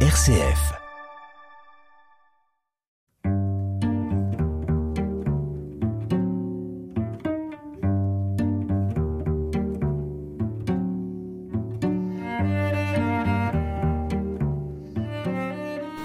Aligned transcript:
RCF. 0.00 0.85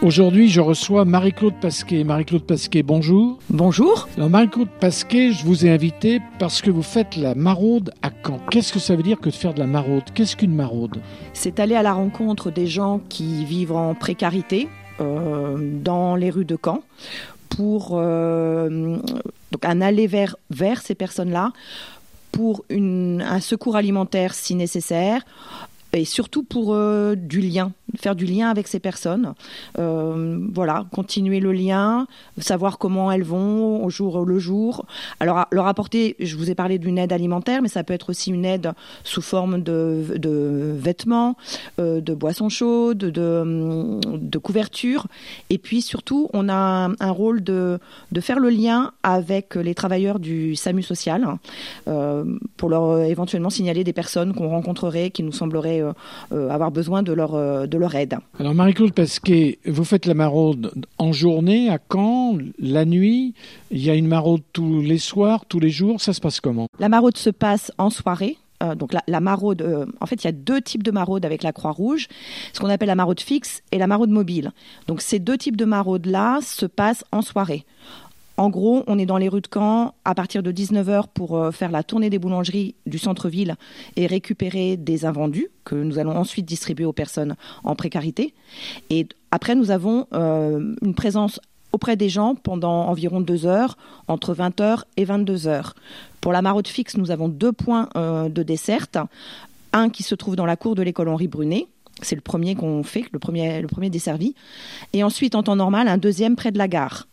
Aujourd'hui, 0.01 0.49
je 0.49 0.61
reçois 0.61 1.05
Marie-Claude 1.05 1.53
Pasquet. 1.61 2.03
Marie-Claude 2.03 2.41
Pasquet, 2.41 2.81
bonjour. 2.81 3.37
Bonjour. 3.51 4.09
Marie-Claude 4.17 4.67
Pasquet, 4.79 5.31
je 5.31 5.45
vous 5.45 5.67
ai 5.67 5.69
invité 5.69 6.19
parce 6.39 6.63
que 6.63 6.71
vous 6.71 6.81
faites 6.81 7.15
la 7.17 7.35
maraude 7.35 7.93
à 8.01 8.09
Caen. 8.25 8.39
Qu'est-ce 8.49 8.73
que 8.73 8.79
ça 8.79 8.95
veut 8.95 9.03
dire 9.03 9.19
que 9.19 9.29
de 9.29 9.35
faire 9.35 9.53
de 9.53 9.59
la 9.59 9.67
maraude? 9.67 10.05
Qu'est-ce 10.15 10.35
qu'une 10.35 10.55
maraude? 10.55 10.97
C'est 11.33 11.59
aller 11.59 11.75
à 11.75 11.83
la 11.83 11.93
rencontre 11.93 12.49
des 12.49 12.65
gens 12.65 12.99
qui 13.09 13.45
vivent 13.45 13.73
en 13.73 13.93
précarité 13.93 14.69
euh, 15.01 15.55
dans 15.83 16.15
les 16.15 16.31
rues 16.31 16.45
de 16.45 16.57
Caen 16.57 16.81
pour 17.49 17.91
euh, 17.93 18.97
donc 19.51 19.63
un 19.65 19.81
aller 19.81 20.07
vers, 20.07 20.35
vers 20.49 20.81
ces 20.81 20.95
personnes-là 20.95 21.53
pour 22.31 22.65
une, 22.69 23.21
un 23.21 23.39
secours 23.39 23.75
alimentaire 23.75 24.33
si 24.33 24.55
nécessaire, 24.55 25.21
et 25.93 26.05
surtout 26.05 26.43
pour 26.43 26.73
euh, 26.73 27.15
du 27.15 27.41
lien, 27.41 27.73
faire 27.99 28.15
du 28.15 28.25
lien 28.25 28.49
avec 28.49 28.67
ces 28.67 28.79
personnes. 28.79 29.33
Euh, 29.79 30.39
voilà, 30.53 30.85
continuer 30.91 31.39
le 31.39 31.51
lien, 31.51 32.07
savoir 32.37 32.77
comment 32.77 33.11
elles 33.11 33.23
vont 33.23 33.83
au 33.83 33.89
jour 33.89 34.25
le 34.25 34.39
jour. 34.39 34.85
Alors 35.19 35.45
leur 35.51 35.67
apporter, 35.67 36.15
je 36.19 36.35
vous 36.35 36.49
ai 36.49 36.55
parlé 36.55 36.79
d'une 36.79 36.97
aide 36.97 37.13
alimentaire, 37.13 37.61
mais 37.61 37.67
ça 37.67 37.83
peut 37.83 37.93
être 37.93 38.09
aussi 38.09 38.31
une 38.31 38.45
aide 38.45 38.73
sous 39.03 39.21
forme 39.21 39.61
de, 39.61 40.15
de 40.17 40.75
vêtements, 40.77 41.35
euh, 41.79 42.01
de 42.01 42.13
boissons 42.13 42.49
chaudes, 42.49 42.97
de, 42.97 43.99
de 44.05 44.37
couvertures. 44.37 45.07
Et 45.49 45.57
puis 45.57 45.81
surtout, 45.81 46.29
on 46.33 46.49
a 46.49 46.89
un, 46.99 47.11
rôle 47.11 47.43
de, 47.43 47.79
de 48.11 48.21
faire 48.21 48.39
le 48.39 48.49
lien 48.49 48.91
avec 49.03 49.55
les 49.55 49.75
travailleurs 49.75 50.19
du 50.19 50.55
SAMU 50.55 50.83
social 50.83 51.25
euh, 51.87 52.23
pour 52.57 52.69
leur 52.69 53.01
éventuellement 53.01 53.49
signaler 53.49 53.83
des 53.83 53.93
personnes 53.93 54.33
qu'on 54.33 54.49
rencontrerait 54.49 55.09
qui 55.09 55.23
nous 55.23 55.31
sembleraient 55.31 55.81
avoir 56.31 56.71
besoin 56.71 57.03
de 57.03 57.13
leur, 57.13 57.31
de 57.67 57.77
leur 57.77 57.80
Alors 58.39 58.53
Marie-Claude 58.53 58.93
Pasquet, 58.93 59.59
vous 59.65 59.83
faites 59.83 60.05
la 60.05 60.13
maraude 60.13 60.71
en 60.97 61.11
journée, 61.11 61.69
à 61.69 61.79
Caen, 61.91 62.37
la 62.59 62.85
nuit 62.85 63.33
Il 63.71 63.83
y 63.83 63.89
a 63.89 63.95
une 63.95 64.07
maraude 64.07 64.41
tous 64.53 64.81
les 64.81 64.97
soirs, 64.97 65.45
tous 65.45 65.59
les 65.59 65.69
jours 65.69 66.01
Ça 66.01 66.13
se 66.13 66.21
passe 66.21 66.39
comment? 66.39 66.67
La 66.79 66.89
maraude 66.89 67.17
se 67.17 67.29
passe 67.29 67.71
en 67.77 67.89
soirée. 67.89 68.37
donc 68.75 68.93
la, 69.07 69.19
maraude, 69.19 69.87
en 69.99 70.05
fait, 70.05 70.23
il 70.23 70.25
y 70.25 70.29
a 70.29 70.33
deux 70.33 70.61
types 70.61 70.83
de 70.83 70.91
maraude 70.91 71.25
avec 71.25 71.43
la 71.43 71.51
Croix-Rouge, 71.51 72.07
ce 72.53 72.59
qu'on 72.59 72.69
appelle 72.69 72.87
la 72.87 72.95
maraude 72.95 73.19
fixe 73.19 73.61
et 73.71 73.77
la 73.77 73.87
maraude 73.87 74.11
mobile. 74.11 74.51
Donc 74.87 75.01
ces 75.01 75.19
deux 75.19 75.37
types 75.37 75.57
de 75.57 75.65
maraudes-là 75.65 76.39
se 76.41 76.65
passent 76.65 77.05
en 77.11 77.21
soirée. 77.21 77.65
En 78.41 78.49
gros, 78.49 78.83
on 78.87 78.97
est 78.97 79.05
dans 79.05 79.19
les 79.19 79.29
rues 79.29 79.41
de 79.41 79.47
Caen 79.53 79.93
à 80.03 80.15
partir 80.15 80.41
de 80.41 80.51
19h 80.51 81.03
pour 81.13 81.37
euh, 81.37 81.51
faire 81.51 81.69
la 81.69 81.83
tournée 81.83 82.09
des 82.09 82.17
boulangeries 82.17 82.73
du 82.87 82.97
centre-ville 82.97 83.55
et 83.97 84.07
récupérer 84.07 84.77
des 84.77 85.05
invendus 85.05 85.49
que 85.63 85.75
nous 85.75 85.99
allons 85.99 86.17
ensuite 86.17 86.47
distribuer 86.47 86.85
aux 86.85 86.91
personnes 86.91 87.35
en 87.63 87.75
précarité. 87.75 88.33
Et 88.89 89.07
après, 89.29 89.53
nous 89.53 89.69
avons 89.69 90.07
euh, 90.13 90.73
une 90.81 90.95
présence 90.95 91.39
auprès 91.71 91.95
des 91.95 92.09
gens 92.09 92.33
pendant 92.33 92.87
environ 92.87 93.21
deux 93.21 93.45
heures, 93.45 93.77
entre 94.07 94.33
20h 94.33 94.85
et 94.97 95.05
22h. 95.05 95.73
Pour 96.19 96.31
la 96.31 96.41
maraude 96.41 96.67
fixe, 96.67 96.97
nous 96.97 97.11
avons 97.11 97.29
deux 97.29 97.51
points 97.51 97.89
euh, 97.95 98.27
de 98.27 98.41
desserte. 98.41 98.97
Un 99.71 99.89
qui 99.89 100.01
se 100.01 100.15
trouve 100.15 100.35
dans 100.35 100.47
la 100.47 100.55
cour 100.55 100.73
de 100.73 100.81
l'école 100.81 101.09
Henri 101.09 101.27
Brunet, 101.27 101.67
c'est 102.01 102.15
le 102.15 102.21
premier 102.21 102.55
qu'on 102.55 102.81
fait, 102.81 103.05
le 103.11 103.19
premier, 103.19 103.61
le 103.61 103.67
premier 103.67 103.91
desservi. 103.91 104.33
Et 104.93 105.03
ensuite, 105.03 105.35
en 105.35 105.43
temps 105.43 105.55
normal, 105.55 105.87
un 105.87 105.99
deuxième 105.99 106.35
près 106.35 106.51
de 106.51 106.57
la 106.57 106.67
gare. 106.67 107.05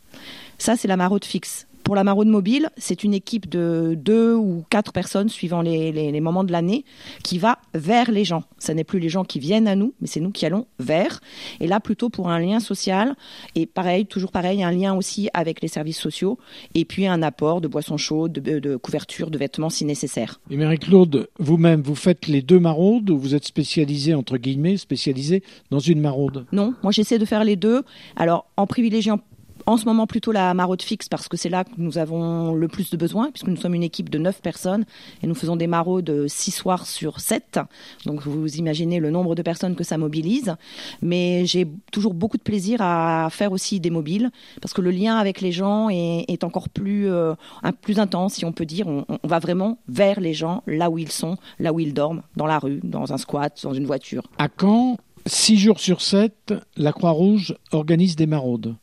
Ça, 0.58 0.76
c'est 0.76 0.88
la 0.88 0.96
maraude 0.96 1.24
fixe. 1.24 1.68
Pour 1.88 1.94
la 1.94 2.04
maraude 2.04 2.28
mobile, 2.28 2.68
c'est 2.76 3.02
une 3.02 3.14
équipe 3.14 3.48
de 3.48 3.94
deux 3.96 4.34
ou 4.34 4.62
quatre 4.69 4.92
personnes, 4.92 5.30
suivant 5.30 5.62
les, 5.62 6.20
moments 6.20 6.44
de 6.44 6.52
l'année, 6.52 6.84
qui 7.24 7.38
va 7.38 7.60
vers 7.72 8.10
les 8.10 8.26
gens. 8.26 8.42
Ce 8.58 8.72
n'est 8.72 8.84
plus 8.84 8.98
les 8.98 9.08
gens 9.08 9.24
qui 9.24 9.38
viennent 9.38 9.66
à 9.66 9.74
nous, 9.74 9.94
mais 10.02 10.06
c'est 10.06 10.20
nous 10.20 10.30
qui 10.30 10.44
allons 10.44 10.66
vers. 10.78 11.20
Et 11.60 11.66
là, 11.66 11.80
plutôt 11.80 12.10
pour 12.10 12.28
un 12.28 12.41
lien 12.41 12.60
social. 12.60 13.16
Et 13.54 13.64
pareil, 13.64 14.04
toujours 14.04 14.32
pareil, 14.32 14.62
un 14.62 14.70
lien 14.70 14.94
aussi 14.94 15.30
avec 15.32 15.62
les 15.62 15.68
services 15.68 15.98
sociaux. 15.98 16.38
Et 16.74 16.84
puis 16.84 17.06
un 17.06 17.22
apport 17.22 17.62
de 17.62 17.68
boissons 17.68 17.97
chaudes, 17.97 18.32
de, 18.32 18.58
de 18.58 18.76
couverture, 18.76 19.30
de 19.30 19.38
vêtements 19.38 19.70
si 19.70 19.86
nécessaire. 19.86 20.41
Et 20.50 20.58
Marie-Claude, 20.58 21.30
vous-même, 21.38 21.80
vous 21.80 21.94
faites 21.94 22.26
les 22.26 22.42
deux 22.42 22.60
maraudes 22.60 23.08
ou 23.08 23.18
vous 23.18 23.34
êtes 23.34 23.47
spécialisée, 23.47 24.12
entre 24.12 24.36
guillemets, 24.36 24.76
spécialisée 24.76 25.42
dans 25.70 25.78
une 25.78 26.02
maraude? 26.02 26.44
Non, 26.52 26.74
moi 26.82 26.92
j'essaie 26.92 27.18
de 27.18 27.24
faire 27.24 27.44
les 27.44 27.56
deux. 27.56 27.82
Alors, 28.14 28.50
en 28.58 28.66
privilégiant 28.66 29.20
en 29.68 29.76
ce 29.76 29.84
moment, 29.84 30.06
plutôt 30.06 30.32
la 30.32 30.54
maraude 30.54 30.80
fixe 30.80 31.10
parce 31.10 31.28
que 31.28 31.36
c'est 31.36 31.50
là 31.50 31.62
que 31.62 31.72
nous 31.76 31.98
avons 31.98 32.54
le 32.54 32.68
plus 32.68 32.88
de 32.88 32.96
besoins, 32.96 33.30
puisque 33.30 33.48
nous 33.48 33.58
sommes 33.58 33.74
une 33.74 33.82
équipe 33.82 34.08
de 34.08 34.16
9 34.16 34.40
personnes 34.40 34.86
et 35.22 35.26
nous 35.26 35.34
faisons 35.34 35.56
des 35.56 35.66
maraudes 35.66 36.26
6 36.26 36.52
soirs 36.52 36.86
sur 36.86 37.20
7. 37.20 37.60
Donc 38.06 38.22
vous 38.22 38.56
imaginez 38.56 38.98
le 38.98 39.10
nombre 39.10 39.34
de 39.34 39.42
personnes 39.42 39.76
que 39.76 39.84
ça 39.84 39.98
mobilise. 39.98 40.56
Mais 41.02 41.44
j'ai 41.44 41.68
toujours 41.92 42.14
beaucoup 42.14 42.38
de 42.38 42.42
plaisir 42.42 42.80
à 42.80 43.28
faire 43.30 43.52
aussi 43.52 43.78
des 43.78 43.90
mobiles 43.90 44.30
parce 44.62 44.72
que 44.72 44.80
le 44.80 44.90
lien 44.90 45.16
avec 45.16 45.42
les 45.42 45.52
gens 45.52 45.90
est, 45.90 46.44
encore 46.44 46.70
plus, 46.70 47.10
euh, 47.10 47.34
plus 47.82 47.98
intense, 47.98 48.36
si 48.36 48.46
on 48.46 48.52
peut 48.52 48.64
dire. 48.64 48.88
On, 48.88 49.04
on 49.22 49.28
va 49.28 49.38
vraiment 49.38 49.76
vers 49.86 50.18
les 50.18 50.32
gens, 50.32 50.62
là 50.66 50.88
où 50.88 50.96
ils 50.96 51.12
sont, 51.12 51.36
là 51.58 51.74
où 51.74 51.80
ils 51.80 51.92
dorment, 51.92 52.22
dans 52.36 52.46
la 52.46 52.58
rue, 52.58 52.80
dans 52.82 53.12
un 53.12 53.18
squat, 53.18 53.60
dans 53.64 53.74
une 53.74 53.84
voiture. 53.84 54.22
À 54.38 54.48
quand 54.48 54.96
Six 55.28 55.59
jours 55.59 55.78
sur 55.78 56.00
sept, 56.00 56.55
la 56.78 56.91
Croix-Rouge 56.91 57.55
organise 57.72 58.16
des 58.16 58.27
maraudes. 58.27 58.77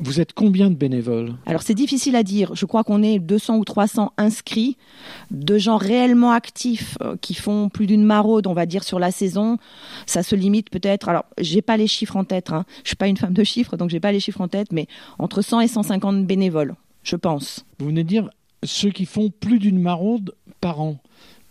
Vous 0.00 0.20
êtes 0.20 0.32
combien 0.32 0.68
de 0.68 0.74
bénévoles? 0.74 1.34
Alors 1.46 1.62
c'est 1.62 1.74
difficile 1.74 2.16
à 2.16 2.24
dire. 2.24 2.56
Je 2.56 2.66
crois 2.66 2.82
qu'on 2.82 3.04
est 3.04 3.20
200 3.20 3.58
ou 3.58 3.64
300 3.64 4.12
inscrits, 4.16 4.76
de 5.30 5.58
gens 5.58 5.76
réellement 5.76 6.32
actifs 6.32 6.98
euh, 7.02 7.14
qui 7.20 7.34
font 7.34 7.68
plus 7.68 7.86
d'une 7.86 8.02
maraude, 8.02 8.48
on 8.48 8.52
va 8.52 8.66
dire, 8.66 8.82
sur 8.82 8.98
la 8.98 9.12
saison. 9.12 9.58
Ça 10.06 10.24
se 10.24 10.34
limite 10.34 10.70
peut-être. 10.70 11.08
Alors 11.08 11.24
j'ai 11.38 11.62
pas 11.62 11.76
les 11.76 11.86
chiffres 11.86 12.16
en 12.16 12.24
tête. 12.24 12.50
Hein. 12.50 12.64
Je 12.82 12.88
suis 12.88 12.96
pas 12.96 13.06
une 13.06 13.16
femme 13.16 13.34
de 13.34 13.44
chiffres, 13.44 13.76
donc 13.76 13.90
j'ai 13.90 14.00
pas 14.00 14.10
les 14.10 14.20
chiffres 14.20 14.40
en 14.40 14.48
tête, 14.48 14.72
mais 14.72 14.88
entre 15.20 15.40
100 15.40 15.60
et 15.60 15.68
150 15.68 16.26
bénévoles, 16.26 16.74
je 17.04 17.14
pense. 17.14 17.64
Vous 17.78 17.86
venez 17.86 18.02
de 18.02 18.08
dire 18.08 18.28
ceux 18.64 18.90
qui 18.90 19.04
font 19.04 19.30
plus 19.30 19.60
d'une 19.60 19.78
maraude 19.78 20.34
par 20.60 20.80
an. 20.80 20.98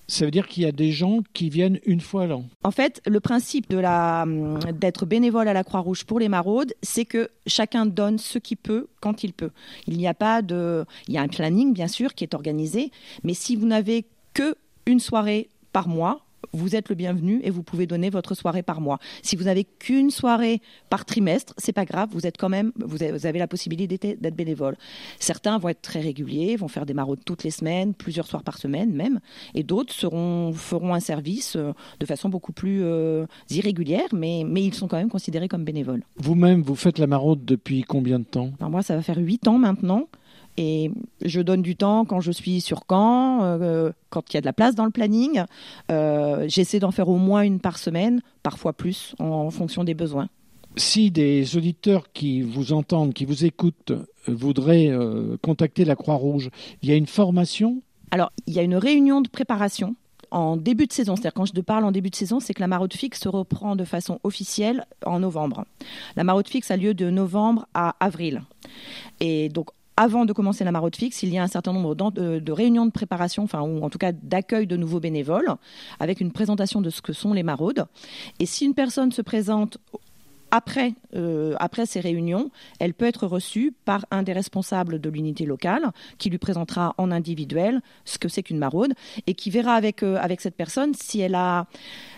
Ça 0.07 0.25
veut 0.25 0.31
dire 0.31 0.47
qu'il 0.47 0.63
y 0.63 0.66
a 0.66 0.71
des 0.71 0.91
gens 0.91 1.19
qui 1.33 1.49
viennent 1.49 1.79
une 1.85 2.01
fois 2.01 2.27
l'an. 2.27 2.45
En 2.63 2.71
fait, 2.71 3.01
le 3.07 3.19
principe 3.19 3.73
hum, 3.73 4.59
d'être 4.73 5.05
bénévole 5.05 5.47
à 5.47 5.53
la 5.53 5.63
Croix-Rouge 5.63 6.05
pour 6.05 6.19
les 6.19 6.29
maraudes, 6.29 6.73
c'est 6.81 7.05
que 7.05 7.29
chacun 7.47 7.85
donne 7.85 8.17
ce 8.17 8.38
qu'il 8.38 8.57
peut 8.57 8.88
quand 9.01 9.23
il 9.23 9.33
peut. 9.33 9.51
Il 9.88 9.97
n'y 9.97 10.07
a 10.07 10.13
pas 10.13 10.41
de 10.41 10.85
y 11.07 11.17
a 11.17 11.21
un 11.21 11.27
planning 11.27 11.73
bien 11.73 11.88
sûr 11.88 12.13
qui 12.13 12.23
est 12.23 12.33
organisé, 12.33 12.91
mais 13.23 13.33
si 13.33 13.55
vous 13.55 13.66
n'avez 13.66 14.05
que 14.33 14.55
une 14.85 14.99
soirée 14.99 15.49
par 15.71 15.88
mois, 15.88 16.24
vous 16.53 16.75
êtes 16.75 16.89
le 16.89 16.95
bienvenu 16.95 17.39
et 17.44 17.50
vous 17.50 17.63
pouvez 17.63 17.88
donner 17.88 18.09
votre 18.09 18.35
soirée 18.35 18.63
par 18.63 18.81
mois. 18.81 19.00
Si 19.22 19.35
vous 19.35 19.45
n'avez 19.45 19.63
qu'une 19.63 20.11
soirée 20.11 20.61
par 20.89 21.06
trimestre, 21.06 21.53
c'est 21.57 21.73
pas 21.73 21.85
grave, 21.85 22.09
vous 22.11 22.25
êtes 22.25 22.38
quand 22.38 22.50
même, 22.50 22.72
vous 22.78 23.03
avez 23.03 23.39
la 23.39 23.47
possibilité 23.47 24.16
d'être 24.16 24.35
bénévole. 24.35 24.75
Certains 25.19 25.57
vont 25.57 25.69
être 25.69 25.81
très 25.81 26.01
réguliers, 26.01 26.55
vont 26.55 26.67
faire 26.67 26.85
des 26.85 26.94
maraudes 26.94 27.23
toutes 27.25 27.44
les 27.44 27.51
semaines, 27.51 27.94
plusieurs 27.94 28.28
soirs 28.28 28.44
par 28.44 28.57
semaine 28.57 28.94
même, 28.94 29.19
et 29.53 29.63
d'autres 29.63 29.94
seront 29.94 30.53
feront 30.53 30.94
un 30.94 31.00
service 31.00 31.55
euh, 31.55 31.73
de 32.00 32.05
façon 32.05 32.29
beaucoup 32.29 32.53
plus 32.53 32.81
euh, 32.84 33.25
irrégulière, 33.50 34.09
mais 34.13 34.44
mais 34.45 34.63
ils 34.63 34.73
sont 34.73 34.88
quand 34.88 34.97
même 34.97 35.09
considérés 35.09 35.47
comme 35.47 35.63
bénévoles. 35.63 36.03
Vous-même, 36.17 36.61
vous 36.61 36.75
faites 36.75 36.97
la 36.97 37.07
maraude 37.07 37.45
depuis 37.45 37.84
combien 37.84 38.19
de 38.19 38.25
temps? 38.25 38.51
Alors 38.59 38.72
moi, 38.72 38.84
ça 38.84 38.95
va 38.95 39.01
faire 39.01 39.17
huit 39.17 39.47
ans 39.47 39.57
maintenant. 39.57 40.07
Et 40.57 40.91
je 41.21 41.41
donne 41.41 41.61
du 41.61 41.75
temps 41.75 42.05
quand 42.05 42.21
je 42.21 42.31
suis 42.31 42.61
sur 42.61 42.83
Caen, 42.89 43.43
euh, 43.43 43.91
quand 44.09 44.33
il 44.33 44.35
y 44.35 44.38
a 44.38 44.41
de 44.41 44.45
la 44.45 44.53
place 44.53 44.75
dans 44.75 44.85
le 44.85 44.91
planning. 44.91 45.43
Euh, 45.91 46.45
j'essaie 46.47 46.79
d'en 46.79 46.91
faire 46.91 47.09
au 47.09 47.17
moins 47.17 47.41
une 47.41 47.59
par 47.59 47.77
semaine, 47.77 48.21
parfois 48.43 48.73
plus, 48.73 49.16
en, 49.19 49.49
fonction 49.49 49.83
des 49.83 49.93
besoins. 49.93 50.29
Si 50.78 51.11
des 51.11 51.57
auditeurs 51.57 52.11
qui 52.13 52.41
vous 52.41 52.73
entendent, 52.73 53.13
qui 53.13 53.25
vous 53.25 53.46
écoutent, 53.46 53.91
euh, 53.91 54.05
voudraient 54.28 54.91
contacter 55.41 55.85
la 55.85 55.96
Croix-Rouge, 55.96 56.49
il 56.81 56.90
y 56.90 56.91
a 56.91 56.96
une 56.96 57.05
formation? 57.05 57.81
Alors, 58.11 58.31
il 58.47 58.53
y 58.53 58.59
a 58.59 58.63
une 58.63 58.75
réunion 58.75 59.22
de 59.22 59.29
préparation 59.29 59.96
en 60.31 60.57
début 60.57 60.87
de 60.87 60.93
saison. 60.93 61.16
C'est-à-dire 61.16 61.34
quand 61.34 61.46
je 61.46 61.53
te 61.53 61.61
parle 61.61 61.85
en 61.85 61.91
début 61.91 62.09
de 62.09 62.16
saison, 62.16 62.40
c'est 62.40 62.53
que 62.53 62.61
la 62.61 62.67
maraude 62.67 62.93
fixe 62.93 63.19
se 63.19 63.29
reprend 63.29 63.75
de 63.75 63.84
façon 63.84 64.19
officielle 64.23 64.85
en 65.05 65.19
novembre. 65.19 65.66
La 66.16 66.23
maraude 66.23 66.47
fixe 66.47 66.72
a 66.72 66.78
lieu 66.78 66.93
de 66.93 67.09
novembre 67.09 67.67
à 67.73 67.96
avril. 67.99 68.41
Et 69.19 69.49
donc 69.49 69.69
avant 69.97 70.25
de 70.25 70.33
commencer 70.33 70.63
la 70.63 70.71
maraude 70.71 70.95
fixe, 70.95 71.23
il 71.23 71.29
y 71.29 71.37
a 71.37 71.43
un 71.43 71.47
certain 71.47 71.73
nombre 71.73 71.95
de, 71.95 72.51
réunions 72.51 72.85
de 72.85 72.91
préparation, 72.91 73.43
enfin, 73.43 73.61
ou 73.61 73.83
en 73.83 73.89
tout 73.89 73.97
cas 73.97 74.11
d'accueil 74.11 74.67
de 74.67 74.77
nouveaux 74.77 74.99
bénévoles, 74.99 75.55
avec 75.99 76.21
une 76.21 76.31
présentation 76.31 76.81
de 76.81 76.89
ce 76.89 77.01
que 77.01 77.13
sont 77.13 77.33
les 77.33 77.43
maraudes. 77.43 77.85
Et 78.39 78.45
si 78.45 78.65
une 78.65 78.73
personne 78.73 79.11
se 79.11 79.21
présente 79.21 79.77
après, 80.51 80.93
euh, 81.15 81.55
ces 81.85 81.99
réunions, 81.99 82.49
elle 82.79 82.93
peut 82.93 83.05
être 83.05 83.27
reçue 83.27 83.73
par 83.83 84.05
un 84.11 84.23
des 84.23 84.31
responsables 84.31 85.01
de 85.01 85.09
l'unité 85.09 85.45
locale 85.45 85.91
qui 86.17 86.29
lui 86.29 86.37
présentera 86.37 86.93
en 86.97 87.11
individuel 87.11 87.81
ce 88.05 88.17
que 88.17 88.29
c'est 88.29 88.43
qu'une 88.43 88.57
maraude 88.59 88.93
et 89.27 89.33
qui 89.33 89.49
verra 89.49 89.73
avec, 89.73 90.01
euh, 90.03 90.17
cette 90.39 90.55
personne 90.55 90.93
si 90.93 91.23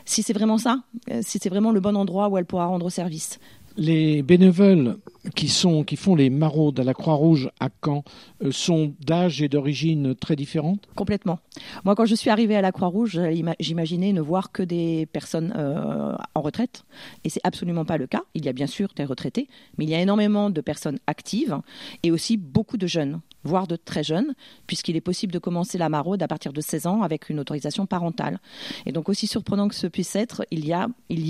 si 0.05 0.23
c'est 0.23 0.33
vraiment 0.33 0.57
ça, 0.57 0.81
euh, 1.09 1.21
si 1.23 1.39
c'est 1.41 1.49
vraiment 1.49 1.71
le 1.71 1.79
bon 1.79 1.95
endroit 1.95 2.29
où 2.29 2.37
elle 2.37 2.45
pourra 2.45 2.67
rendre 2.67 2.89
service. 2.89 3.39
Les 3.77 4.23
bénévoles 4.23 4.97
qui, 5.35 5.47
sont, 5.47 5.83
qui 5.83 5.95
font 5.95 6.15
les 6.15 6.29
maraudes 6.29 6.79
à 6.79 6.83
la 6.83 6.93
Croix-Rouge 6.93 7.49
à 7.59 7.69
Caen 7.83 8.03
euh, 8.43 8.51
sont 8.51 8.93
d'âge 9.05 9.41
et 9.41 9.49
d'origine 9.49 10.15
très 10.15 10.35
différentes 10.35 10.87
Complètement. 10.95 11.39
Moi, 11.85 11.95
quand 11.95 12.05
je 12.05 12.15
suis 12.15 12.29
arrivée 12.29 12.55
à 12.55 12.61
la 12.61 12.71
Croix-Rouge, 12.71 13.19
j'imaginais 13.59 14.13
ne 14.13 14.21
voir 14.21 14.51
que 14.51 14.63
des 14.63 15.05
personnes 15.07 15.53
euh, 15.57 16.15
en 16.35 16.41
retraite. 16.41 16.83
Et 17.23 17.29
c'est 17.29 17.41
absolument 17.43 17.85
pas 17.85 17.97
le 17.97 18.07
cas. 18.07 18.21
Il 18.33 18.45
y 18.45 18.49
a 18.49 18.53
bien 18.53 18.67
sûr 18.67 18.89
des 18.95 19.05
retraités, 19.05 19.47
mais 19.77 19.85
il 19.85 19.89
y 19.89 19.95
a 19.95 20.01
énormément 20.01 20.49
de 20.49 20.61
personnes 20.61 20.99
actives 21.07 21.59
et 22.03 22.11
aussi 22.11 22.37
beaucoup 22.37 22.77
de 22.77 22.87
jeunes 22.87 23.19
voire 23.43 23.67
de 23.67 23.75
très 23.75 24.03
jeunes, 24.03 24.35
puisqu'il 24.67 24.95
est 24.95 25.01
possible 25.01 25.33
de 25.33 25.39
commencer 25.39 25.77
la 25.77 25.89
maraude 25.89 26.21
à 26.21 26.27
partir 26.27 26.53
de 26.53 26.61
16 26.61 26.85
ans 26.85 27.01
avec 27.01 27.29
une 27.29 27.39
autorisation 27.39 27.85
parentale. 27.85 28.39
Et 28.85 28.91
donc, 28.91 29.09
aussi 29.09 29.25
surprenant 29.25 29.67
que 29.69 29.75
ce 29.75 29.87
puisse 29.87 30.15
être, 30.15 30.45
il 30.51 30.67
y 30.67 30.73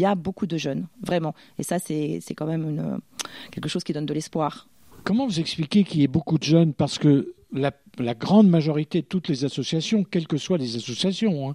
a 0.06 0.16
beaucoup 0.16 0.48
de 0.48 0.58
jeunes, 0.58 0.88
vraiment. 1.02 1.36
Et 1.60 1.64
ça, 1.64 1.78
c'est 1.80 2.22
quand 2.36 2.48
même 2.48 2.68
une, 2.68 3.00
quelque 3.52 3.70
chose 3.70 3.84
qui 3.84 3.94
donne 3.94 4.06
de 4.06 4.14
l'espoir. 4.14 4.68
Comment 5.04 5.26
vous 5.26 5.40
expliquez 5.40 5.84
qu'il 5.84 6.02
y 6.02 6.04
ait 6.04 6.08
beaucoup 6.08 6.38
de 6.38 6.44
jeunes? 6.44 6.74
Parce 6.74 6.98
que 6.98 7.34
la, 7.52 7.72
grande 8.14 8.50
majorité 8.50 9.02
de 9.02 9.08
toutes 9.08 9.28
les 9.28 9.46
associations, 9.46 10.04
quelles 10.04 10.28
que 10.28 10.38
soient 10.38 10.58
les 10.58 10.76
associations, 10.76 11.50
hein, 11.50 11.54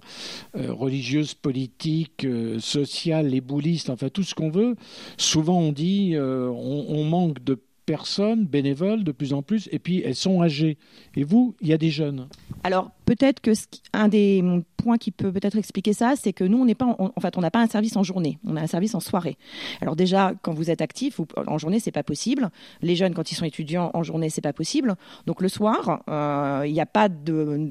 euh, 0.55 0.73
religieuses, 0.73 1.33
politiques, 1.33 2.25
euh, 2.25 2.59
sociales, 2.59 3.27
les 3.27 3.41
boulistes, 3.41 3.89
enfin 3.89 4.09
tout 4.09 4.23
ce 4.23 4.33
qu'on 4.33 4.49
veut, 4.49 4.75
souvent 5.17 5.59
on 5.59 5.71
dit 5.71 6.15
euh, 6.15 6.49
on, 6.49 7.03
manque 7.03 7.43
de 7.43 7.59
personnes 7.85 8.45
bénévoles 8.45 9.03
de 9.03 9.11
plus 9.11 9.33
en 9.33 9.41
plus, 9.41 9.69
et 9.71 9.79
puis 9.79 10.01
elles 10.05 10.15
sont 10.15 10.41
âgées. 10.41 10.77
Et 11.15 11.23
vous, 11.23 11.55
il 11.61 11.67
y 11.67 11.73
a 11.73 11.77
des 11.77 11.89
jeunes. 11.89 12.27
Alors 12.63 12.91
peut-être 13.05 13.41
que 13.41 13.51
un 13.93 14.07
des 14.07 14.43
points 14.77 14.97
qui 14.97 15.11
peut 15.11 15.31
peut-être 15.31 15.57
expliquer 15.57 15.93
ça, 15.93 16.13
c'est 16.15 16.33
que 16.33 16.43
nous, 16.43 16.57
on 16.57 16.65
n'est 16.65 16.75
pas, 16.75 16.95
en, 16.97 17.21
fait, 17.21 17.37
on 17.37 17.41
n'a 17.41 17.51
pas 17.51 17.61
un 17.61 17.67
service 17.67 17.95
en 17.95 18.03
journée, 18.03 18.39
on 18.45 18.55
a 18.55 18.61
un 18.61 18.67
service 18.67 18.95
en 18.95 18.99
soirée. 18.99 19.37
Alors 19.81 19.95
déjà, 19.95 20.33
quand 20.41 20.53
vous 20.53 20.69
êtes 20.69 20.81
actif, 20.81 21.19
en 21.47 21.57
journée, 21.57 21.79
c'est 21.79 21.91
pas 21.91 22.03
possible. 22.03 22.49
Les 22.81 22.95
jeunes, 22.95 23.13
quand 23.13 23.31
ils 23.31 23.35
sont 23.35 23.45
étudiants, 23.45 23.91
en 23.93 24.03
journée, 24.03 24.29
c'est 24.29 24.41
pas 24.41 24.53
possible. 24.53 24.95
Donc 25.25 25.41
le 25.41 25.49
soir, 25.49 26.03
euh, 26.09 26.63
il 26.65 26.73
n'y 26.73 26.81
a 26.81 26.85
pas 26.85 27.09
de, 27.09 27.67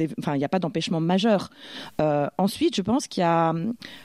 d'empêchement 0.58 1.00
majeur. 1.00 1.50
Euh, 2.00 2.28
ensuite, 2.38 2.76
je 2.76 2.82
pense 2.82 3.08
qu'il 3.08 3.22
y 3.22 3.24
a 3.24 3.54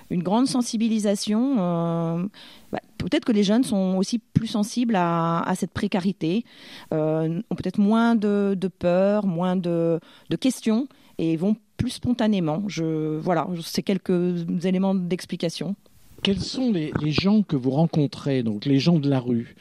une 0.10 0.24
grande 0.24 0.48
sensibilisation. 0.48 1.56
Euh, 1.60 2.26
bah, 2.72 2.80
peut-être 2.98 3.26
que 3.26 3.32
les 3.32 3.44
jeunes 3.44 3.64
sont 3.64 3.96
aussi 3.98 4.20
plus 4.20 4.48
sensibles 4.48 4.96
à, 4.96 5.54
cette 5.56 5.72
précarité, 5.72 6.44
ont 6.92 7.42
peut-être 7.56 7.80
moins 7.80 8.16
de, 8.16 8.56
peur, 8.80 9.26
moins 9.26 9.56
de, 9.56 10.00
de 10.30 10.36
questions 10.36 10.88
et 11.18 11.36
vont 11.38 11.56
plus 11.78 11.92
spontanément. 11.92 12.64
Je, 12.68 13.18
voilà, 13.18 13.48
c'est 13.64 13.84
quelques 13.84 14.46
éléments 14.66 14.96
d'explication. 14.96 15.76
Quels 16.24 16.40
sont 16.40 16.72
les, 16.72 16.92
gens 17.12 17.44
que 17.44 17.56
vous 17.56 17.72
rencontrez, 17.72 18.44
donc 18.44 18.66
les 18.66 18.80
gens 18.80 19.00
de 19.00 19.10
la 19.10 19.20
rue? 19.20 19.56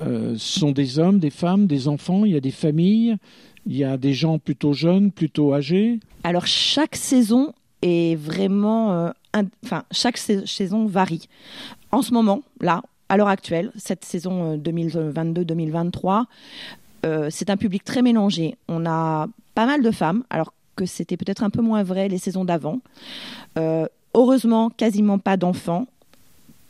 Euh, 0.00 0.34
Ce 0.36 0.60
sont 0.60 0.72
des 0.72 0.98
hommes, 0.98 1.18
des 1.18 1.30
femmes, 1.30 1.66
des 1.66 1.88
enfants, 1.88 2.24
il 2.24 2.32
y 2.32 2.36
a 2.36 2.40
des 2.40 2.50
familles, 2.50 3.16
il 3.66 3.76
y 3.76 3.84
a 3.84 3.96
des 3.96 4.12
gens 4.12 4.38
plutôt 4.38 4.72
jeunes, 4.72 5.12
plutôt 5.12 5.54
âgés? 5.54 6.00
Alors 6.24 6.46
chaque 6.46 6.96
saison 6.96 7.54
est 7.82 8.16
vraiment... 8.16 8.92
Euh, 8.92 9.10
enfin, 9.64 9.84
chaque 9.92 10.18
saison 10.18 10.86
varie. 10.86 11.28
En 11.92 12.02
ce 12.02 12.12
moment, 12.12 12.42
là, 12.60 12.82
à 13.08 13.16
l'heure 13.16 13.28
actuelle, 13.28 13.70
cette 13.76 14.04
saison 14.04 14.56
2022-2023, 14.56 16.24
euh, 17.04 17.28
c'est 17.30 17.50
un 17.50 17.56
public 17.56 17.84
très 17.84 18.02
mélangé. 18.02 18.56
On 18.68 18.86
a 18.86 19.26
pas 19.54 19.66
mal 19.66 19.82
de 19.82 19.90
femmes. 19.90 20.24
Alors 20.30 20.52
que 20.76 20.86
c'était 20.86 21.16
peut-être 21.16 21.42
un 21.42 21.50
peu 21.50 21.62
moins 21.62 21.82
vrai 21.82 22.08
les 22.08 22.18
saisons 22.18 22.44
d'avant. 22.44 22.80
Euh, 23.58 23.86
heureusement, 24.14 24.70
quasiment 24.70 25.18
pas 25.18 25.36
d'enfants. 25.36 25.86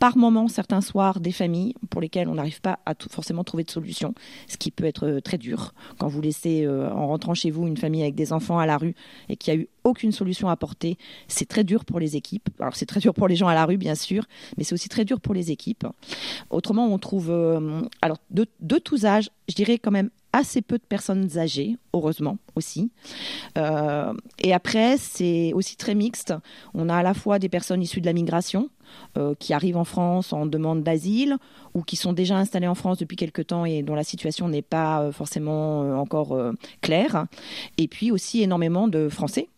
Par 0.03 0.17
moments, 0.17 0.49
certains 0.49 0.81
soirs, 0.81 1.21
des 1.21 1.31
familles 1.31 1.75
pour 1.89 2.01
lesquelles 2.01 2.27
on 2.27 2.35
n'arrive 2.35 2.59
pas 2.59 2.79
à 2.85 2.93
forcément 3.09 3.45
trouver 3.45 3.63
de 3.63 3.71
solution, 3.71 4.13
ce 4.49 4.57
qui 4.57 4.69
peut 4.69 4.83
être 4.83 5.07
euh, 5.07 5.21
très 5.21 5.37
dur. 5.37 5.73
Quand 5.97 6.09
vous 6.09 6.19
laissez, 6.19 6.65
euh, 6.65 6.91
en 6.91 7.07
rentrant 7.07 7.33
chez 7.33 7.51
vous, 7.51 7.67
une 7.67 7.77
famille 7.77 8.01
avec 8.01 8.13
des 8.13 8.33
enfants 8.33 8.59
à 8.59 8.65
la 8.65 8.77
rue 8.77 8.95
et 9.29 9.37
qu'il 9.37 9.53
n'y 9.53 9.59
a 9.61 9.63
eu 9.63 9.69
aucune 9.85 10.11
solution 10.11 10.49
apportée, 10.49 10.97
c'est 11.29 11.47
très 11.47 11.63
dur 11.63 11.85
pour 11.85 12.01
les 12.01 12.17
équipes. 12.17 12.49
Alors 12.59 12.75
c'est 12.75 12.85
très 12.85 12.99
dur 12.99 13.13
pour 13.13 13.29
les 13.29 13.37
gens 13.37 13.47
à 13.47 13.53
la 13.53 13.65
rue, 13.65 13.77
bien 13.77 13.95
sûr, 13.95 14.25
mais 14.57 14.65
c'est 14.65 14.73
aussi 14.73 14.89
très 14.89 15.05
dur 15.05 15.21
pour 15.21 15.33
les 15.33 15.51
équipes. 15.51 15.87
Autrement, 16.49 16.85
on 16.87 16.97
trouve, 16.97 17.31
alors 18.01 18.17
de, 18.29 18.77
tous 18.79 19.05
âges, 19.05 19.29
je 19.47 19.55
dirais 19.55 19.77
quand 19.77 19.91
même 19.91 20.09
assez 20.33 20.63
peu 20.63 20.79
de 20.79 20.83
personnes 20.83 21.37
âgées, 21.37 21.77
heureusement 21.93 22.39
aussi. 22.55 22.91
Euh, 23.57 24.13
et 24.39 24.51
après, 24.51 24.97
c'est 24.97 25.53
aussi 25.53 25.77
très 25.77 25.95
mixte. 25.95 26.33
On 26.73 26.89
a 26.89 26.97
à 26.97 27.03
la 27.03 27.13
fois 27.13 27.37
des 27.39 27.49
personnes 27.49 27.81
issues 27.81 28.01
de 28.01 28.07
la 28.07 28.13
migration 28.13 28.69
euh, 29.17 29.33
qui 29.37 29.53
arrivent 29.53 29.77
en 29.77 29.83
France 29.83 30.33
en 30.33 30.45
demande 30.45 30.83
d'asile 30.83 31.37
ou 31.73 31.81
qui 31.81 31.95
sont 31.95 32.13
déjà 32.13 32.37
installées 32.37 32.67
en 32.67 32.75
France 32.75 32.97
depuis 32.97 33.17
quelque 33.17 33.41
temps 33.41 33.65
et 33.65 33.83
dont 33.83 33.95
la 33.95 34.03
situation 34.03 34.47
n'est 34.47 34.61
pas 34.61 35.01
euh, 35.01 35.11
forcément 35.11 35.99
encore 35.99 36.37
claire. 36.81 37.25
Et 37.77 37.87
puis 37.87 38.11
aussi 38.11 38.41
énormément 38.41 38.87
de 38.87 39.09
Français 39.09 39.47
euh, 39.47 39.52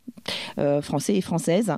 français 0.81 1.15
et 1.15 1.21
françaises. 1.21 1.73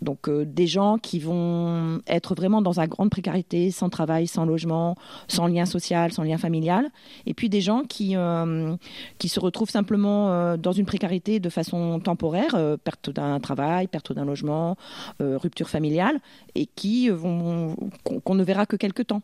Donc 0.00 0.28
euh, 0.28 0.44
des 0.44 0.66
gens 0.66 0.98
qui 0.98 1.18
vont 1.18 2.00
être 2.06 2.34
vraiment 2.34 2.62
dans 2.62 2.78
une 2.80 2.86
grande 2.86 3.10
précarité, 3.10 3.70
sans 3.70 3.88
travail, 3.88 4.26
sans 4.26 4.44
logement, 4.44 4.96
sans 5.28 5.46
lien 5.46 5.64
social, 5.64 6.12
sans 6.12 6.22
lien 6.22 6.38
familial. 6.38 6.90
Et 7.26 7.34
puis 7.34 7.48
des 7.48 7.60
gens 7.60 7.82
qui, 7.82 8.16
euh, 8.16 8.76
qui 9.18 9.28
se 9.28 9.40
retrouvent 9.40 9.70
simplement 9.70 10.56
dans 10.56 10.72
une 10.72 10.86
précarité 10.86 11.40
de 11.40 11.48
façon 11.48 12.00
temporaire, 12.00 12.56
perte 12.84 13.10
d'un 13.10 13.40
travail, 13.40 13.86
perte 13.86 14.12
d'un 14.12 14.24
logement, 14.24 14.76
rupture 15.20 15.68
familiale, 15.68 16.20
et 16.54 16.66
qui 16.66 17.08
vont 17.08 17.76
qu'on 18.24 18.34
ne 18.34 18.44
verra 18.44 18.66
que 18.66 18.76
quelques 18.76 19.06
temps. 19.06 19.22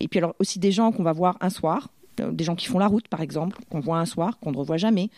Et 0.00 0.08
puis 0.08 0.18
alors 0.18 0.34
aussi 0.38 0.58
des 0.58 0.72
gens 0.72 0.92
qu'on 0.92 1.02
va 1.02 1.12
voir 1.12 1.36
un 1.40 1.50
soir, 1.50 1.88
des 2.16 2.44
gens 2.44 2.54
qui 2.54 2.66
font 2.66 2.78
la 2.78 2.86
route, 2.86 3.08
par 3.08 3.20
exemple, 3.20 3.58
qu'on 3.70 3.80
voit 3.80 3.98
un 3.98 4.06
soir, 4.06 4.38
qu'on 4.38 4.52
ne 4.52 4.56
revoit 4.56 4.76
jamais, 4.76 5.10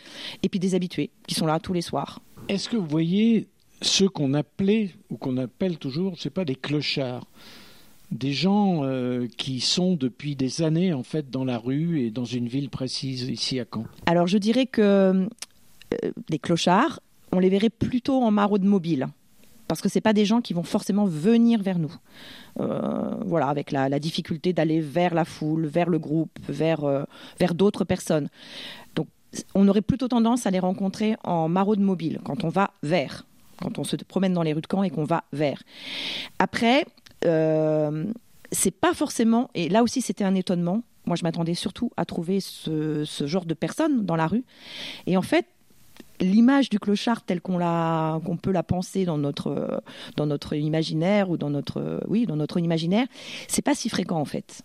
et 0.43 0.49
puis 0.49 0.59
des 0.59 0.75
habitués 0.75 1.11
qui 1.27 1.35
sont 1.35 1.47
là 1.47 1.61
tous 1.61 1.73
les 1.73 1.83
soirs. 1.83 2.21
Est-ce 2.49 2.69
que 2.69 2.77
vous 2.77 2.87
voyez 2.87 3.47
ceux 3.83 4.09
qu'on 4.09 4.33
appelait 4.35 4.91
ou 5.11 5.17
qu'on 5.17 5.37
appelle 5.37 5.77
toujours, 5.77 6.17
je 6.17 6.23
sais 6.23 6.31
pas, 6.31 6.45
des 6.45 6.57
clochards 6.57 7.27
des 8.11 8.33
gens 8.33 8.85
euh, 8.85 9.27
qui 9.37 9.61
sont 9.61 9.95
depuis 9.95 10.35
des 10.35 10.63
années 10.63 10.95
en 10.95 11.03
fait 11.03 11.31
dans 11.31 11.45
la 11.45 11.59
rue 11.59 12.01
et 12.01 12.11
dans 12.11 12.25
une 12.25 12.49
ville 12.49 12.71
précise 12.71 13.29
ici 13.29 13.61
à 13.61 13.67
Caen? 13.71 13.85
Alors 14.07 14.27
je 14.27 14.39
dirais 14.39 14.65
que 14.65 14.81
euh, 14.81 15.27
les 16.31 16.39
clochards, 16.39 17.01
on 17.33 17.39
les 17.39 17.51
verrait 17.51 17.69
plutôt 17.69 18.23
en 18.23 18.31
maraude 18.31 18.65
mobile 18.65 19.09
parce 19.67 19.83
que 19.83 19.91
ce 19.91 19.99
pas 19.99 20.15
des 20.15 20.25
gens 20.25 20.41
qui 20.41 20.55
vont 20.55 20.63
forcément 20.63 21.05
venir 21.05 21.63
vers 21.63 21.79
nous. 21.79 21.95
Euh, 22.59 23.15
voilà, 23.27 23.49
avec 23.49 23.71
la, 23.71 23.99
difficulté 23.99 24.55
d'aller 24.55 24.81
vers 24.81 25.13
la 25.13 25.27
foule, 25.27 25.67
vers 25.67 25.91
le 25.91 25.99
groupe, 25.99 26.31
vers, 26.49 27.05
vers 27.39 27.53
d'autres 27.53 27.85
personnes. 27.85 28.31
On 29.55 29.69
aurait 29.69 29.83
plutôt 29.83 30.09
tendance 30.09 30.47
à 30.47 30.51
les 30.51 30.59
rencontrer 30.59 31.17
en 31.25 31.49
maraude 31.49 31.81
mobile, 31.81 32.21
quand 32.25 32.45
on 32.45 32.49
va 32.49 32.71
vers 32.83 33.25
quand 33.61 33.79
on 33.79 33.85
se 33.85 33.97
promène 33.97 34.33
dans 34.33 34.43
les 34.43 34.53
rues 34.53 34.61
de 34.61 34.67
Caen 34.71 34.83
et 34.83 34.91
qu'on 34.91 35.05
va 35.05 35.25
vers. 35.33 35.63
Après, 36.39 36.87
euh, 37.25 38.05
c'est 38.53 38.71
pas 38.71 38.95
forcément, 38.95 39.51
et 39.55 39.69
là 39.69 39.83
aussi 39.83 40.01
c'était 40.01 40.25
un 40.25 40.35
étonnement, 40.35 40.83
moi 41.07 41.17
je 41.17 41.23
m'attendais 41.23 41.55
surtout 41.55 41.91
à 41.97 42.05
trouver 42.05 42.41
ce, 42.41 43.05
genre 43.05 43.45
de 43.45 43.55
personnes 43.55 44.05
dans 44.05 44.17
la 44.17 44.27
rue. 44.27 44.45
Et 45.07 45.17
en 45.17 45.23
fait, 45.23 45.47
l'image 46.21 46.69
du 46.69 46.79
clochard 46.79 47.23
telle 47.23 47.41
qu'on 47.41 47.59
peut 48.41 48.53
la 48.53 48.63
penser 48.63 49.05
dans 49.05 49.19
notre 49.19 49.83
dans 50.17 50.27
notre 50.27 50.55
imaginaire 50.55 51.31
ou 51.31 51.37
dans 51.37 51.51
notre 51.51 52.01
oui 52.09 52.27
dans 52.27 52.35
notre 52.35 52.59
imaginaire 52.59 53.07
c'est 53.47 53.63
pas 53.63 53.77
si 53.77 53.89
fréquent 53.89 54.19
en 54.19 54.25
fait 54.25 54.63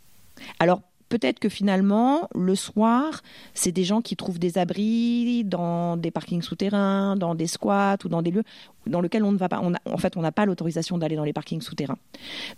alors 0.60 0.82
peut-être 1.10 1.40
que 1.40 1.50
finalement, 1.50 2.28
le 2.36 2.56
soir, 2.56 3.22
c'est 3.54 3.72
des 3.72 3.84
gens 3.84 4.02
qui 4.02 4.16
trouvent 4.16 4.40
des 4.40 4.58
abris 4.58 5.44
dans 5.44 5.98
des 5.98 6.12
parkings 6.12 6.42
souterrains, 6.42 7.16
dans 7.16 7.36
des 7.36 7.48
squats 7.48 7.98
ou 8.04 8.10
dans 8.10 8.22
des 8.22 8.32
lieux 8.32 8.44
dans 8.88 9.02
lesquels 9.02 9.24
on 9.24 9.32
ne 9.32 9.38
va 9.38 9.50
pas. 9.50 9.62
en 9.62 9.98
fait, 9.98 10.18
on 10.18 10.22
n'a 10.22 10.32
pas 10.32 10.46
l'autorisation 10.46 10.98
d'aller 10.98 11.16
dans 11.16 11.24
les 11.24 11.34
parkings 11.34 11.62
souterrains. 11.62 11.98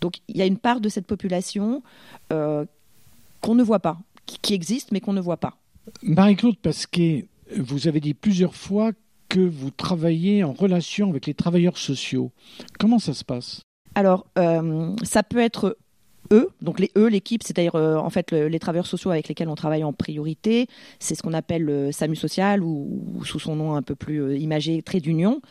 Donc, 0.01 0.17
il 0.27 0.37
y 0.37 0.41
a 0.41 0.45
une 0.45 0.57
part 0.57 0.81
de 0.81 0.89
cette 0.89 1.05
population 1.05 1.83
euh, 2.33 2.65
qu'on 3.41 3.55
ne 3.55 3.63
voit 3.63 3.79
pas, 3.79 3.99
qui, 4.25 4.53
existe 4.53 4.91
mais 4.91 4.99
qu'on 4.99 5.13
ne 5.13 5.21
voit 5.21 5.37
pas. 5.37 5.57
Marie-Claude 6.01 6.57
Pasquet, 6.57 7.27
vous 7.57 7.87
avez 7.87 7.99
dit 7.99 8.13
plusieurs 8.13 8.55
fois 8.55 8.91
que 9.29 9.39
vous 9.39 9.71
travaillez 9.71 10.43
en 10.43 10.53
relation 10.53 11.09
avec 11.09 11.25
les 11.25 11.33
travailleurs 11.33 11.77
sociaux. 11.77 12.31
Comment 12.79 12.99
ça 12.99 13.13
se 13.13 13.23
passe? 13.23 13.61
Alors, 13.93 14.25
euh, 14.37 14.95
ça 15.03 15.23
peut 15.23 15.39
être 15.39 15.77
eux, 16.31 16.49
donc 16.61 16.79
les 16.79 16.91
eux, 16.97 17.07
l'équipe, 17.07 17.43
c'est-à-dire 17.43 17.75
euh, 17.75 17.97
en 17.97 18.09
fait 18.09 18.31
les 18.31 18.59
travailleurs 18.59 18.87
sociaux 18.87 19.11
avec 19.11 19.27
lesquels 19.27 19.49
on 19.49 19.55
travaille 19.55 19.83
en 19.83 19.93
priorité, 19.93 20.67
c'est 20.99 21.15
ce 21.15 21.23
qu'on 21.23 21.33
appelle 21.33 21.63
le 21.63 21.91
SAMU 21.91 22.15
social 22.15 22.63
ou, 22.63 23.21
sous 23.23 23.39
son 23.39 23.55
nom 23.55 23.75
un 23.75 23.81
peu 23.81 23.95
plus 23.95 24.21
euh, 24.21 24.37
imagé, 24.37 24.81
trait 24.81 24.99
d'union. 24.99 25.41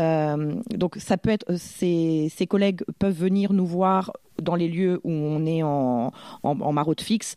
Euh, 0.00 0.54
donc 0.74 0.96
ça 0.96 1.16
peut 1.16 1.30
être, 1.30 1.46
ces, 1.56 2.32
ces 2.34 2.46
collègues 2.46 2.82
peuvent 2.98 3.16
venir 3.16 3.52
nous 3.52 3.66
voir 3.66 4.12
dans 4.42 4.54
les 4.54 4.68
lieux 4.68 5.00
où 5.02 5.10
on 5.10 5.46
est 5.46 5.62
en, 5.62 6.12
en, 6.42 6.72
maraude 6.72 7.00
fixe 7.00 7.36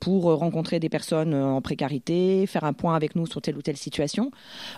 pour 0.00 0.22
rencontrer 0.22 0.80
des 0.80 0.88
personnes 0.88 1.34
en 1.34 1.60
précarité, 1.60 2.46
faire 2.46 2.64
un 2.64 2.72
point 2.72 2.96
avec 2.96 3.14
nous 3.14 3.26
sur 3.26 3.42
telle 3.42 3.58
ou 3.58 3.62
telle 3.62 3.76
situation. 3.76 4.30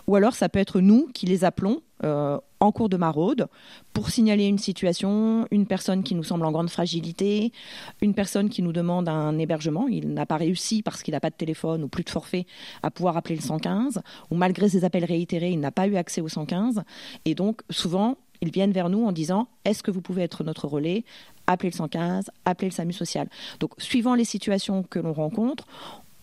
Ou 0.08 0.16
alors 0.16 0.34
ça 0.34 0.48
peut 0.48 0.58
être 0.58 0.80
nous 0.80 1.06
qui 1.14 1.26
les 1.26 1.44
appelons 1.44 1.80
en 2.02 2.72
cours 2.72 2.88
de 2.88 2.96
maraude 2.96 3.48
pour 3.92 4.10
signaler 4.10 4.46
une 4.46 4.58
situation, 4.58 5.46
une 5.50 5.66
personne 5.66 6.02
qui 6.02 6.14
nous 6.14 6.24
semble 6.24 6.44
en 6.44 6.52
grande 6.52 6.70
fragilité, 6.70 7.52
une 8.00 8.14
personne 8.14 8.48
qui 8.48 8.62
nous 8.62 8.72
demande 8.72 9.08
un 9.08 9.38
hébergement, 9.38 9.88
il 9.88 10.12
n'a 10.12 10.26
pas 10.26 10.36
réussi 10.36 10.82
parce 10.82 11.02
qu'il 11.02 11.12
n'a 11.12 11.20
pas 11.20 11.30
de 11.30 11.34
téléphone 11.34 11.82
ou 11.84 11.88
plus 11.88 12.04
de 12.04 12.10
forfait 12.10 12.46
à 12.82 12.90
pouvoir 12.90 13.16
appeler 13.16 13.36
le 13.36 13.42
115, 13.42 14.02
ou 14.30 14.34
malgré 14.34 14.68
ses 14.68 14.84
appels 14.84 15.04
réitérés, 15.04 15.50
il 15.50 15.60
n'a 15.60 15.70
pas 15.70 15.86
eu 15.86 15.96
accès 15.96 16.20
au 16.20 16.28
115. 16.28 16.82
Et 17.24 17.34
donc 17.34 17.62
souvent, 17.70 18.16
ils 18.40 18.50
viennent 18.50 18.72
vers 18.72 18.90
nous 18.90 19.04
en 19.06 19.12
disant 19.12 19.48
est-ce 19.64 19.82
que 19.82 19.90
vous 19.90 20.02
pouvez 20.02 20.22
être 20.22 20.44
notre 20.44 20.66
relais? 20.66 21.04
Appelez 21.46 21.70
le 21.70 21.76
115, 21.76 22.30
appelez 22.44 22.68
le 22.68 22.74
SAMU 22.74 22.92
social. 22.92 23.28
Donc, 23.58 23.72
suivant 23.78 24.14
les 24.14 24.24
situations 24.24 24.84
que 24.84 25.00
l'on 25.00 25.12
rencontre, 25.12 25.66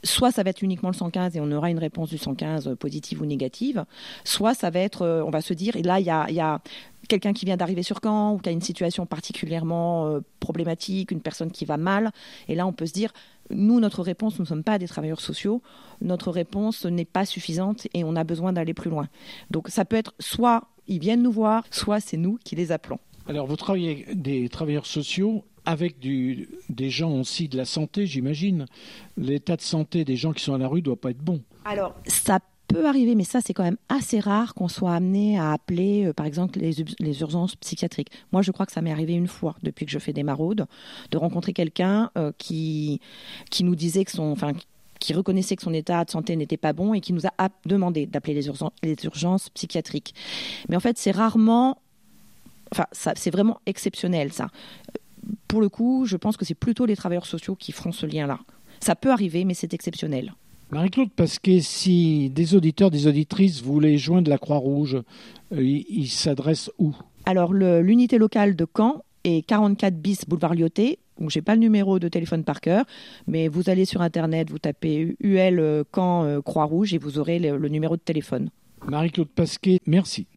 soit 0.03 0.31
ça 0.31 0.43
va 0.43 0.49
être 0.49 0.61
uniquement 0.61 0.89
le 0.89 0.95
115 0.95 1.35
et 1.35 1.39
on 1.39 1.51
aura 1.51 1.69
une 1.69 1.79
réponse 1.79 2.09
du 2.09 2.17
115 2.17 2.67
euh, 2.67 2.75
positive 2.75 3.21
ou 3.21 3.25
négative, 3.25 3.85
soit 4.23 4.53
ça 4.53 4.69
va 4.69 4.79
être, 4.79 5.03
euh, 5.03 5.23
on 5.23 5.29
va 5.29 5.41
se 5.41 5.53
dire, 5.53 5.75
et 5.75 5.83
là 5.83 5.99
il 5.99 6.05
y 6.05 6.39
a, 6.39 6.61
quelqu'un 7.07 7.33
qui 7.33 7.45
vient 7.45 7.57
d'arriver 7.57 7.81
sur 7.81 7.99
Caen 8.03 8.33
ou 8.33 8.37
qui 8.37 8.49
a 8.49 8.51
une 8.51 8.61
situation 8.61 9.05
particulièrement 9.05 10.07
euh, 10.07 10.19
problématique, 10.39 11.11
une 11.11 11.21
personne 11.21 11.51
qui 11.51 11.65
va 11.65 11.77
mal, 11.77 12.11
et 12.47 12.55
là 12.55 12.67
on 12.67 12.73
peut 12.73 12.85
se 12.85 12.93
dire, 12.93 13.11
nous, 13.51 13.79
notre 13.79 14.03
réponse, 14.03 14.37
nous 14.37 14.43
ne 14.43 14.47
sommes 14.47 14.63
pas 14.63 14.77
des 14.77 14.87
travailleurs 14.87 15.21
sociaux, 15.21 15.63
notre 16.01 16.29
réponse 16.29 16.85
n'est 16.85 17.05
pas 17.05 17.25
suffisante 17.25 17.87
et 17.95 18.03
on 18.03 18.15
a 18.15 18.23
besoin 18.23 18.53
d'aller 18.53 18.75
plus 18.75 18.91
loin. 18.91 19.07
Donc 19.49 19.69
ça 19.69 19.85
peut 19.85 19.95
être 19.95 20.13
soit 20.19 20.67
ils 20.87 20.99
viennent 20.99 21.23
nous 21.23 21.31
voir, 21.31 21.63
soit 21.71 21.99
c'est 21.99 22.17
nous 22.17 22.37
qui 22.43 22.55
les 22.55 22.71
appelons. 22.71 22.99
Alors 23.27 23.47
vous 23.47 23.55
travaillez 23.55 24.07
des 24.13 24.49
travailleurs 24.49 24.85
sociaux 24.85 25.43
avec 25.69 25.99
des 25.99 26.89
gens 26.89 27.11
aussi 27.11 27.47
de 27.47 27.55
la 27.55 27.65
santé, 27.65 28.07
j'imagine. 28.07 28.65
L'état 29.17 29.55
de 29.55 29.61
santé 29.61 30.03
des 30.03 30.15
gens 30.15 30.33
qui 30.33 30.43
sont 30.43 30.55
à 30.55 30.57
la 30.57 30.67
rue 30.67 30.81
doit 30.81 30.95
pas 30.95 31.11
être 31.11 31.23
bon. 31.23 31.43
Alors, 31.63 31.93
ça 32.07 32.39
peut 32.67 32.87
arriver, 32.87 33.13
mais 33.13 33.23
ça, 33.23 33.39
c'est 33.39 33.53
quand 33.53 33.63
même 33.63 33.77
assez 33.87 34.19
rare 34.19 34.55
qu'on 34.55 34.67
soit 34.67 34.95
amené 34.95 35.37
à 35.37 35.51
appeler, 35.51 36.07
euh, 36.07 36.13
par 36.13 36.25
exemple, 36.25 36.57
les, 36.57 36.71
les, 36.97 37.21
urgences 37.21 37.55
psychiatriques. 37.55 38.09
Moi, 38.31 38.41
je 38.41 38.49
crois 38.49 38.65
que 38.65 38.71
ça 38.71 38.81
m'est 38.81 38.91
arrivé 38.91 39.13
une 39.13 39.27
fois 39.27 39.57
depuis 39.61 39.85
que 39.85 39.91
je 39.91 39.99
fais 39.99 40.11
des 40.11 40.23
maraudes, 40.23 40.65
de 41.11 41.17
rencontrer 41.19 41.53
quelqu'un 41.53 42.09
euh, 42.17 42.31
qui, 42.39 42.99
qui 43.51 43.63
nous 43.63 43.75
disait 43.75 44.05
que 44.05 44.11
son. 44.11 44.31
Enfin, 44.31 44.53
qui 44.99 45.13
reconnaissait 45.13 45.55
que 45.55 45.61
son 45.61 45.73
état 45.73 46.03
de 46.03 46.09
santé 46.09 46.35
n'était 46.35 46.57
pas 46.57 46.73
bon 46.73 46.93
et 46.93 46.99
qui 46.99 47.13
nous 47.13 47.25
a 47.25 47.49
demandé 47.65 48.05
d'appeler 48.05 48.33
les, 48.33 48.51
les 48.83 49.05
urgences 49.05 49.49
psychiatriques. 49.51 50.13
Mais 50.67 50.75
en 50.75 50.81
fait, 50.81 50.97
c'est 50.97 51.11
rarement 51.11 51.77
Enfin, 52.71 52.85
c'est 52.91 53.31
vraiment 53.31 53.59
exceptionnel, 53.65 54.31
ça 54.31 54.49
pour 55.47 55.61
le 55.61 55.69
coup, 55.69 56.05
je 56.05 56.17
pense 56.17 56.37
que 56.37 56.45
c'est 56.45 56.55
plutôt 56.55 56.85
les 56.85 56.95
travailleurs 56.95 57.25
sociaux 57.25 57.55
qui 57.55 57.71
feront 57.71 57.91
ce 57.91 58.05
lien-là. 58.05 58.39
Ça 58.79 58.95
peut 58.95 59.11
arriver, 59.11 59.45
mais 59.45 59.53
c'est 59.53 59.73
exceptionnel. 59.73 60.33
Marie-Claude 60.71 61.11
Pasquet, 61.11 61.61
si 61.61 62.29
des 62.29 62.53
auditeurs, 62.53 62.91
des 62.91 63.07
auditrices 63.07 63.63
voulaient 63.63 63.97
joindre 63.97 64.29
la 64.29 64.37
Croix-Rouge, 64.37 65.01
euh, 65.51 65.61
ils 65.63 66.09
s'adressent 66.09 66.71
où? 66.77 66.95
Alors, 67.25 67.53
l'unité 67.53 68.17
locale 68.17 68.55
de 68.55 68.67
Caen 68.77 69.03
est 69.23 69.45
44 69.45 69.95
bis 69.95 70.25
boulevard 70.27 70.53
Lyoté. 70.53 70.99
Donc, 71.19 71.31
j'ai 71.31 71.41
pas 71.41 71.55
le 71.55 71.61
numéro 71.61 71.99
de 71.99 72.07
téléphone 72.07 72.43
par 72.43 72.61
cœur, 72.61 72.85
mais 73.27 73.47
vous 73.47 73.69
allez 73.69 73.85
sur 73.85 74.01
Internet, 74.01 74.49
vous 74.51 74.59
tapez 74.59 75.17
UL 75.19 75.83
Caen 75.93 76.23
euh, 76.23 76.41
Croix-Rouge 76.41 76.93
et 76.93 76.97
vous 76.99 77.17
aurez 77.17 77.39
le 77.39 77.67
numéro 77.67 77.97
de 77.97 78.01
téléphone. 78.01 78.49
Marie-Claude 78.87 79.29
Pasquet, 79.29 79.79
merci. 79.87 80.27